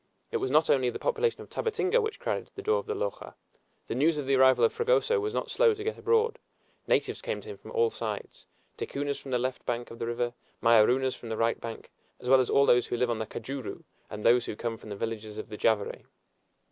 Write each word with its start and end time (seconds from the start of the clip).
It 0.31 0.37
was 0.37 0.49
not 0.49 0.67
only 0.67 0.89
the 0.89 0.97
population 0.97 1.41
of 1.41 1.49
Tabatinga 1.51 2.01
which 2.01 2.19
crowded 2.19 2.47
to 2.47 2.55
the 2.55 2.63
door 2.63 2.79
of 2.79 2.87
the 2.87 2.95
loja. 2.95 3.35
The 3.85 3.93
news 3.93 4.17
of 4.17 4.25
the 4.25 4.33
arrival 4.33 4.65
of 4.65 4.73
Fragoso 4.73 5.19
was 5.19 5.31
not 5.31 5.51
slow 5.51 5.75
to 5.75 5.83
get 5.83 5.95
abroad; 5.99 6.39
natives 6.87 7.21
came 7.21 7.39
to 7.41 7.47
him 7.49 7.57
from 7.59 7.69
all 7.69 7.91
sides: 7.91 8.47
Ticunas 8.77 9.19
from 9.21 9.29
the 9.29 9.37
left 9.37 9.63
bank 9.67 9.91
of 9.91 9.99
the 9.99 10.07
river, 10.07 10.33
Mayorunas 10.59 11.15
from 11.15 11.29
the 11.29 11.37
right 11.37 11.61
bank, 11.61 11.91
as 12.19 12.27
well 12.29 12.39
as 12.39 12.47
those 12.47 12.87
who 12.87 12.97
live 12.97 13.11
on 13.11 13.19
the 13.19 13.27
Cajuru 13.27 13.83
and 14.09 14.23
those 14.25 14.45
who 14.45 14.55
come 14.55 14.75
from 14.75 14.89
the 14.89 14.95
villages 14.95 15.37
of 15.37 15.49
the 15.49 15.55
Javary. 15.59 16.01